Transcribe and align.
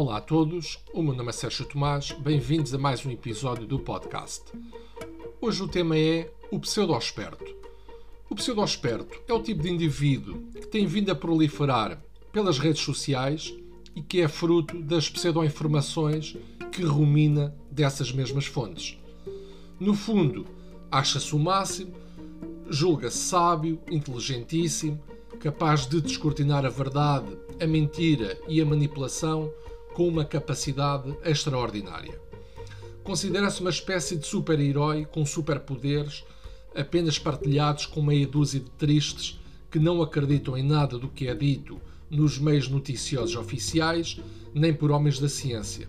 Olá 0.00 0.18
a 0.18 0.20
todos, 0.20 0.78
o 0.94 1.02
meu 1.02 1.12
nome 1.12 1.30
é 1.30 1.32
Sérgio 1.32 1.66
Tomás, 1.66 2.12
bem-vindos 2.12 2.72
a 2.72 2.78
mais 2.78 3.04
um 3.04 3.10
episódio 3.10 3.66
do 3.66 3.80
podcast. 3.80 4.44
Hoje 5.40 5.60
o 5.60 5.66
tema 5.66 5.98
é 5.98 6.30
o 6.52 6.60
pseudo-esperto. 6.60 7.44
O 8.30 8.34
pseudo-esperto 8.36 9.20
é 9.26 9.32
o 9.32 9.42
tipo 9.42 9.60
de 9.60 9.72
indivíduo 9.72 10.40
que 10.52 10.68
tem 10.68 10.86
vindo 10.86 11.10
a 11.10 11.16
proliferar 11.16 12.00
pelas 12.30 12.60
redes 12.60 12.80
sociais 12.82 13.52
e 13.96 14.00
que 14.00 14.20
é 14.20 14.28
fruto 14.28 14.80
das 14.80 15.10
pseudo-informações 15.10 16.36
que 16.70 16.84
rumina 16.84 17.52
dessas 17.68 18.12
mesmas 18.12 18.46
fontes. 18.46 18.96
No 19.80 19.94
fundo, 19.94 20.46
acha-se 20.92 21.34
o 21.34 21.40
máximo, 21.40 21.92
julga-se 22.70 23.18
sábio, 23.18 23.80
inteligentíssimo, 23.90 25.02
capaz 25.40 25.88
de 25.88 26.00
descortinar 26.00 26.64
a 26.64 26.70
verdade, 26.70 27.36
a 27.60 27.66
mentira 27.66 28.38
e 28.46 28.60
a 28.60 28.64
manipulação 28.64 29.52
com 29.98 30.06
uma 30.06 30.24
capacidade 30.24 31.12
extraordinária. 31.24 32.20
Considera-se 33.02 33.60
uma 33.60 33.70
espécie 33.70 34.14
de 34.14 34.24
super-herói 34.24 35.04
com 35.04 35.26
superpoderes 35.26 36.22
apenas 36.72 37.18
partilhados 37.18 37.84
com 37.84 38.00
meia 38.00 38.24
dúzia 38.24 38.60
de 38.60 38.70
tristes 38.70 39.40
que 39.68 39.80
não 39.80 40.00
acreditam 40.00 40.56
em 40.56 40.62
nada 40.62 40.96
do 40.96 41.08
que 41.08 41.26
é 41.26 41.34
dito 41.34 41.80
nos 42.08 42.38
meios 42.38 42.68
noticiosos 42.68 43.34
oficiais 43.34 44.20
nem 44.54 44.72
por 44.72 44.92
homens 44.92 45.18
da 45.18 45.28
ciência, 45.28 45.88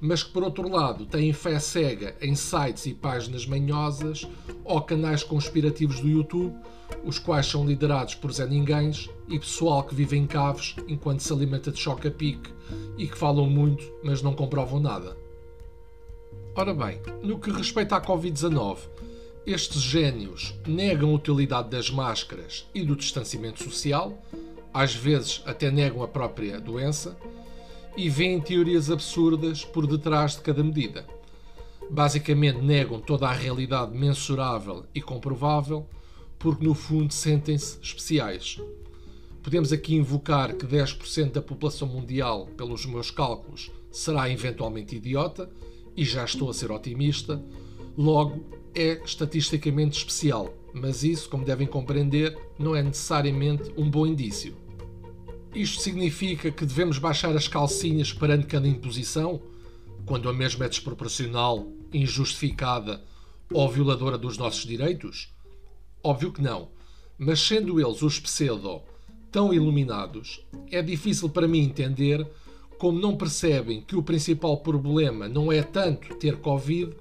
mas 0.00 0.22
que 0.22 0.30
por 0.30 0.44
outro 0.44 0.68
lado 0.68 1.04
têm 1.04 1.32
fé 1.32 1.58
cega 1.58 2.16
em 2.22 2.36
sites 2.36 2.86
e 2.86 2.94
páginas 2.94 3.46
manhosas 3.46 4.28
ou 4.62 4.80
canais 4.80 5.24
conspirativos 5.24 5.98
do 5.98 6.08
YouTube 6.08 6.54
os 7.04 7.18
quais 7.18 7.46
são 7.46 7.66
liderados 7.66 8.14
por 8.14 8.32
Zé 8.32 8.46
Ninguéns 8.46 9.10
e 9.30 9.38
pessoal 9.38 9.84
que 9.84 9.94
vive 9.94 10.16
em 10.16 10.26
caves 10.26 10.74
enquanto 10.88 11.20
se 11.20 11.32
alimenta 11.32 11.70
de 11.70 11.78
choque 11.78 12.08
a 12.08 12.10
pique 12.10 12.52
e 12.98 13.06
que 13.06 13.16
falam 13.16 13.48
muito, 13.48 13.84
mas 14.02 14.20
não 14.20 14.34
comprovam 14.34 14.80
nada. 14.80 15.16
Ora 16.54 16.74
bem, 16.74 17.00
no 17.22 17.38
que 17.38 17.50
respeita 17.50 17.96
à 17.96 18.00
Covid-19, 18.00 18.78
estes 19.46 19.80
gênios 19.80 20.54
negam 20.66 21.10
a 21.10 21.14
utilidade 21.14 21.70
das 21.70 21.90
máscaras 21.90 22.66
e 22.74 22.82
do 22.82 22.96
distanciamento 22.96 23.62
social, 23.62 24.18
às 24.74 24.94
vezes 24.94 25.42
até 25.46 25.70
negam 25.70 26.02
a 26.02 26.08
própria 26.08 26.60
doença, 26.60 27.16
e 27.96 28.08
veem 28.08 28.40
teorias 28.40 28.90
absurdas 28.90 29.64
por 29.64 29.86
detrás 29.86 30.36
de 30.36 30.42
cada 30.42 30.62
medida. 30.62 31.06
Basicamente 31.88 32.60
negam 32.60 33.00
toda 33.00 33.28
a 33.28 33.32
realidade 33.32 33.96
mensurável 33.96 34.84
e 34.94 35.00
comprovável 35.00 35.86
porque 36.38 36.64
no 36.64 36.74
fundo 36.74 37.12
sentem-se 37.12 37.78
especiais. 37.82 38.60
Podemos 39.42 39.72
aqui 39.72 39.94
invocar 39.94 40.54
que 40.54 40.66
10% 40.66 41.32
da 41.32 41.42
população 41.42 41.88
mundial, 41.88 42.46
pelos 42.56 42.84
meus 42.84 43.10
cálculos, 43.10 43.70
será 43.90 44.28
eventualmente 44.30 44.96
idiota, 44.96 45.50
e 45.96 46.04
já 46.04 46.24
estou 46.24 46.50
a 46.50 46.54
ser 46.54 46.70
otimista, 46.70 47.42
logo 47.96 48.44
é 48.74 49.02
estatisticamente 49.04 49.98
especial, 49.98 50.54
mas 50.72 51.02
isso, 51.02 51.28
como 51.28 51.44
devem 51.44 51.66
compreender, 51.66 52.38
não 52.58 52.76
é 52.76 52.82
necessariamente 52.82 53.72
um 53.76 53.90
bom 53.90 54.06
indício. 54.06 54.56
Isto 55.54 55.82
significa 55.82 56.50
que 56.50 56.64
devemos 56.64 56.98
baixar 56.98 57.34
as 57.34 57.48
calcinhas 57.48 58.12
perante 58.12 58.46
cada 58.46 58.68
imposição, 58.68 59.42
quando 60.06 60.28
a 60.28 60.32
mesma 60.32 60.66
é 60.66 60.68
desproporcional, 60.68 61.66
injustificada 61.92 63.02
ou 63.52 63.68
violadora 63.68 64.16
dos 64.16 64.38
nossos 64.38 64.64
direitos? 64.64 65.34
Óbvio 66.02 66.32
que 66.32 66.40
não. 66.40 66.68
Mas 67.18 67.40
sendo 67.40 67.80
eles 67.80 68.00
os 68.02 68.20
pseudo 68.20 68.82
tão 69.30 69.52
iluminados, 69.52 70.44
é 70.70 70.82
difícil 70.82 71.28
para 71.28 71.48
mim 71.48 71.60
entender 71.60 72.26
como 72.78 72.98
não 72.98 73.16
percebem 73.16 73.82
que 73.82 73.96
o 73.96 74.02
principal 74.02 74.56
problema 74.58 75.28
não 75.28 75.52
é 75.52 75.62
tanto 75.62 76.14
ter 76.14 76.36
Covid, 76.36 76.92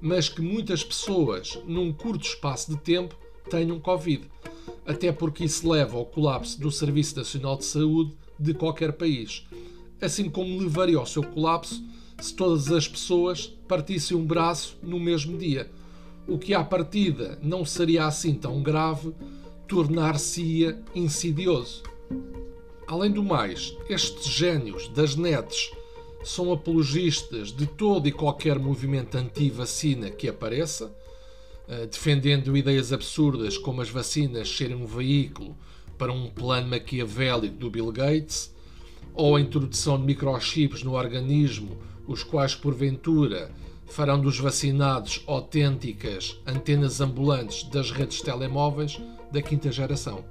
mas 0.00 0.28
que 0.28 0.40
muitas 0.40 0.84
pessoas, 0.84 1.58
num 1.66 1.92
curto 1.92 2.26
espaço 2.26 2.70
de 2.70 2.78
tempo, 2.78 3.16
tenham 3.50 3.80
Covid. 3.80 4.24
Até 4.86 5.10
porque 5.12 5.44
isso 5.44 5.68
leva 5.68 5.96
ao 5.96 6.06
colapso 6.06 6.60
do 6.60 6.70
Serviço 6.70 7.16
Nacional 7.16 7.56
de 7.56 7.64
Saúde 7.64 8.12
de 8.38 8.54
qualquer 8.54 8.92
país. 8.92 9.46
Assim 10.00 10.28
como 10.28 10.58
levaria 10.58 10.98
ao 10.98 11.06
seu 11.06 11.22
colapso 11.22 11.82
se 12.20 12.34
todas 12.34 12.70
as 12.70 12.86
pessoas 12.86 13.46
partissem 13.66 14.16
um 14.16 14.24
braço 14.24 14.76
no 14.82 15.00
mesmo 15.00 15.36
dia 15.36 15.70
o 16.26 16.38
que 16.38 16.54
à 16.54 16.64
partida 16.64 17.38
não 17.42 17.64
seria 17.64 18.06
assim 18.06 18.34
tão 18.34 18.62
grave, 18.62 19.12
tornar-se-ia 19.66 20.82
insidioso. 20.94 21.82
Além 22.86 23.10
do 23.10 23.22
mais, 23.22 23.76
estes 23.88 24.26
gênios 24.26 24.88
das 24.88 25.16
nets 25.16 25.70
são 26.22 26.52
apologistas 26.52 27.52
de 27.52 27.66
todo 27.66 28.06
e 28.08 28.12
qualquer 28.12 28.58
movimento 28.58 29.16
anti-vacina 29.16 30.10
que 30.10 30.28
apareça, 30.28 30.94
eh, 31.68 31.86
defendendo 31.86 32.56
ideias 32.56 32.92
absurdas 32.92 33.58
como 33.58 33.80
as 33.80 33.88
vacinas 33.88 34.48
serem 34.48 34.76
um 34.76 34.86
veículo 34.86 35.56
para 35.96 36.12
um 36.12 36.28
plano 36.28 36.68
maquiavélico 36.68 37.56
do 37.56 37.70
Bill 37.70 37.90
Gates, 37.92 38.54
ou 39.14 39.36
a 39.36 39.40
introdução 39.40 39.98
de 39.98 40.04
microchips 40.04 40.82
no 40.82 40.94
organismo, 40.94 41.78
os 42.06 42.22
quais 42.22 42.54
porventura 42.54 43.50
farão 43.86 44.20
dos 44.20 44.38
vacinados 44.38 45.22
autênticas 45.26 46.40
antenas 46.46 47.00
ambulantes 47.00 47.64
das 47.64 47.90
redes 47.90 48.20
telemóveis 48.20 49.00
da 49.30 49.42
quinta 49.42 49.70
geração. 49.70 50.24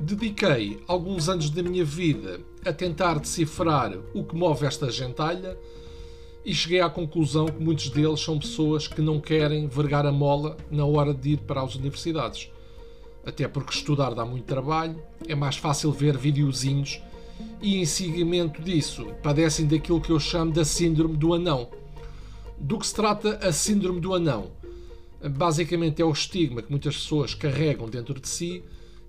Dediquei 0.00 0.82
alguns 0.86 1.28
anos 1.28 1.50
da 1.50 1.62
minha 1.62 1.84
vida 1.84 2.40
a 2.64 2.72
tentar 2.72 3.18
decifrar 3.18 3.98
o 4.14 4.22
que 4.22 4.34
move 4.34 4.64
esta 4.64 4.90
gentalha 4.90 5.58
e 6.44 6.54
cheguei 6.54 6.80
à 6.80 6.88
conclusão 6.88 7.46
que 7.46 7.62
muitos 7.62 7.90
deles 7.90 8.20
são 8.20 8.38
pessoas 8.38 8.86
que 8.86 9.02
não 9.02 9.20
querem 9.20 9.66
vergar 9.66 10.06
a 10.06 10.12
mola 10.12 10.56
na 10.70 10.84
hora 10.84 11.12
de 11.12 11.30
ir 11.30 11.38
para 11.38 11.62
as 11.62 11.74
universidades. 11.74 12.50
Até 13.26 13.46
porque 13.48 13.72
estudar 13.74 14.14
dá 14.14 14.24
muito 14.24 14.44
trabalho, 14.44 15.02
é 15.26 15.34
mais 15.34 15.56
fácil 15.56 15.92
ver 15.92 16.16
videozinhos 16.16 17.02
e, 17.60 17.76
em 17.76 17.84
seguimento 17.84 18.62
disso, 18.62 19.06
padecem 19.22 19.66
daquilo 19.66 20.00
que 20.00 20.10
eu 20.10 20.20
chamo 20.20 20.52
da 20.52 20.64
síndrome 20.64 21.16
do 21.16 21.34
anão 21.34 21.68
do 22.60 22.78
que 22.78 22.86
se 22.86 22.94
trata 22.94 23.36
a 23.36 23.52
síndrome 23.52 24.00
do 24.00 24.14
anão? 24.14 24.52
Basicamente 25.36 26.00
é 26.00 26.04
o 26.04 26.12
estigma 26.12 26.62
que 26.62 26.70
muitas 26.70 26.96
pessoas 26.96 27.34
carregam 27.34 27.88
dentro 27.88 28.20
de 28.20 28.28
si 28.28 28.62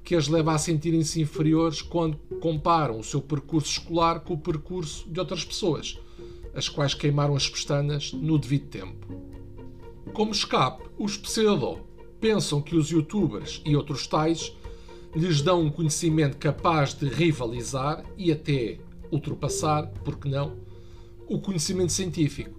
que 0.04 0.16
as 0.16 0.28
leva 0.28 0.54
a 0.54 0.58
sentirem-se 0.58 1.22
inferiores 1.22 1.82
quando 1.82 2.18
comparam 2.40 2.98
o 2.98 3.04
seu 3.04 3.22
percurso 3.22 3.80
escolar 3.80 4.22
com 4.22 4.34
o 4.34 4.40
percurso 4.40 5.08
de 5.08 5.20
outras 5.20 5.46
pessoas, 5.46 6.00
as 6.56 6.68
quais 6.68 6.96
queimaram 6.96 7.36
as 7.36 7.48
pestanas 7.48 8.12
no 8.12 8.40
devido 8.40 8.70
tempo. 8.70 9.08
Como 10.14 10.32
escape, 10.32 10.84
os 10.98 11.16
pseudo 11.16 11.82
pensam 12.20 12.62
que 12.62 12.76
os 12.76 12.90
youtubers 12.90 13.62
e 13.64 13.76
outros 13.76 14.08
tais 14.08 14.52
lhes 15.16 15.42
dão 15.42 15.62
um 15.62 15.70
conhecimento 15.70 16.38
capaz 16.38 16.94
de 16.94 17.08
rivalizar 17.08 18.04
e 18.18 18.32
até 18.32 18.80
ultrapassar, 19.12 19.88
por 20.04 20.18
que 20.18 20.28
não, 20.28 20.58
o 21.28 21.40
conhecimento 21.40 21.92
científico 21.92 22.59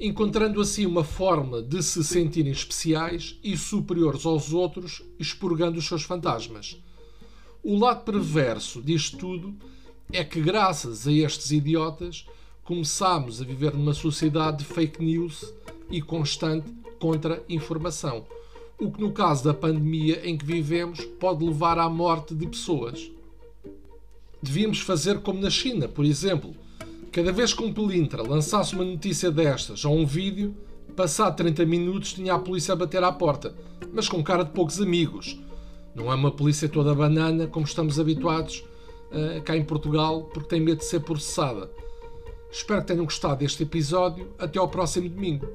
encontrando 0.00 0.62
assim 0.62 0.86
uma 0.86 1.04
forma 1.04 1.60
de 1.60 1.82
se 1.82 2.02
sentirem 2.02 2.50
especiais 2.50 3.38
e 3.44 3.54
superiores 3.54 4.24
aos 4.24 4.50
outros, 4.50 5.02
expurgando 5.18 5.78
os 5.78 5.86
seus 5.86 6.02
fantasmas. 6.02 6.82
O 7.62 7.78
lado 7.78 8.02
perverso 8.04 8.80
disto 8.80 9.18
tudo 9.18 9.54
é 10.10 10.24
que, 10.24 10.40
graças 10.40 11.06
a 11.06 11.12
estes 11.12 11.50
idiotas, 11.50 12.24
começamos 12.64 13.42
a 13.42 13.44
viver 13.44 13.74
numa 13.74 13.92
sociedade 13.92 14.58
de 14.58 14.64
fake 14.64 15.04
news 15.04 15.52
e 15.90 16.00
constante 16.00 16.72
contra-informação, 16.98 18.24
o 18.78 18.90
que, 18.90 19.02
no 19.02 19.12
caso 19.12 19.44
da 19.44 19.52
pandemia 19.52 20.26
em 20.26 20.38
que 20.38 20.46
vivemos, 20.46 21.04
pode 21.04 21.44
levar 21.44 21.78
à 21.78 21.90
morte 21.90 22.34
de 22.34 22.46
pessoas. 22.46 23.10
Devíamos 24.42 24.80
fazer 24.80 25.20
como 25.20 25.40
na 25.40 25.50
China, 25.50 25.86
por 25.86 26.06
exemplo 26.06 26.54
Cada 27.12 27.32
vez 27.32 27.52
que 27.52 27.64
um 27.64 27.72
pelintra 27.72 28.22
lançasse 28.22 28.72
uma 28.74 28.84
notícia 28.84 29.32
destas 29.32 29.84
ou 29.84 29.96
um 29.96 30.06
vídeo, 30.06 30.54
passado 30.94 31.36
30 31.36 31.66
minutos 31.66 32.12
tinha 32.12 32.34
a 32.34 32.38
polícia 32.38 32.72
a 32.72 32.76
bater 32.76 33.02
à 33.02 33.10
porta, 33.10 33.52
mas 33.92 34.08
com 34.08 34.22
cara 34.22 34.44
de 34.44 34.52
poucos 34.52 34.80
amigos. 34.80 35.36
Não 35.92 36.12
é 36.12 36.14
uma 36.14 36.30
polícia 36.30 36.68
toda 36.68 36.94
banana 36.94 37.48
como 37.48 37.66
estamos 37.66 37.98
habituados 37.98 38.64
uh, 39.10 39.42
cá 39.42 39.56
em 39.56 39.64
Portugal, 39.64 40.30
porque 40.32 40.50
tem 40.50 40.60
medo 40.60 40.78
de 40.78 40.84
ser 40.84 41.00
processada. 41.00 41.68
Espero 42.48 42.80
que 42.80 42.86
tenham 42.86 43.04
gostado 43.04 43.40
deste 43.40 43.64
episódio. 43.64 44.28
Até 44.38 44.60
ao 44.60 44.68
próximo 44.68 45.08
domingo. 45.08 45.48